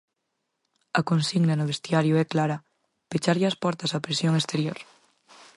A 0.99 1.01
consigna 1.09 1.57
no 1.57 1.69
vestiario 1.71 2.13
é 2.23 2.25
clara: 2.33 2.57
Pecharlle 3.09 3.49
as 3.51 3.59
portas 3.63 3.93
á 3.97 3.99
presión 4.07 4.33
exterior. 4.37 4.77